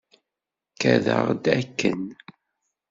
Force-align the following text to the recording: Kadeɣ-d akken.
Kadeɣ-d 0.81 1.43
akken. 1.59 2.01